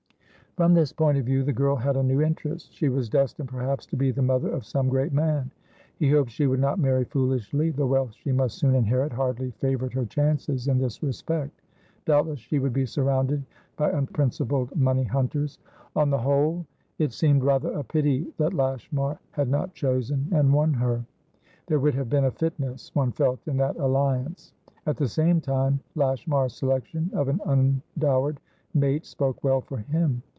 From 0.57 0.73
this 0.73 0.91
point 0.91 1.17
of 1.17 1.25
view, 1.25 1.43
the 1.43 1.53
girl 1.53 1.77
had 1.77 1.95
a 1.95 2.03
new 2.03 2.21
interest. 2.21 2.73
She 2.73 2.89
was 2.89 3.07
destined, 3.07 3.47
perhaps, 3.47 3.85
to 3.85 3.95
be 3.95 4.11
the 4.11 4.21
mother 4.21 4.49
of 4.49 4.65
some 4.65 4.89
great 4.89 5.13
man. 5.13 5.49
He 5.95 6.11
hoped 6.11 6.29
she 6.29 6.45
would 6.45 6.59
not 6.59 6.77
marry 6.77 7.05
foolishly; 7.05 7.69
the 7.69 7.87
wealth 7.87 8.13
she 8.15 8.33
must 8.33 8.57
soon 8.57 8.75
inherit 8.75 9.13
hardly 9.13 9.51
favoured 9.51 9.93
her 9.93 10.03
chances 10.05 10.67
in 10.67 10.77
this 10.77 11.01
respect; 11.01 11.61
doubtless 12.03 12.41
she 12.41 12.59
would 12.59 12.73
be 12.73 12.85
surrounded 12.85 13.45
by 13.77 13.91
unprincipled 13.91 14.75
money 14.75 15.05
hunters. 15.05 15.57
On 15.95 16.09
the 16.09 16.17
whole, 16.17 16.65
it 16.99 17.13
seemed 17.13 17.45
rather 17.45 17.71
a 17.71 17.85
pity 17.85 18.27
that 18.37 18.53
Lashmar 18.53 19.19
had 19.31 19.47
not 19.47 19.73
chosen 19.73 20.27
and 20.33 20.51
won 20.51 20.73
her; 20.73 21.05
there 21.67 21.79
would 21.79 21.95
have 21.95 22.09
been 22.09 22.25
a 22.25 22.29
fitness, 22.31 22.93
one 22.93 23.13
felt, 23.13 23.39
in 23.47 23.55
that 23.55 23.77
alliance. 23.77 24.51
At 24.85 24.97
the 24.97 25.07
same 25.07 25.39
time, 25.39 25.79
Lashmar's 25.95 26.53
selection 26.55 27.09
of 27.13 27.29
an 27.29 27.39
undowered 27.45 28.41
mate 28.73 29.05
spoke 29.05 29.41
well 29.45 29.61
for 29.61 29.77
him. 29.77 30.21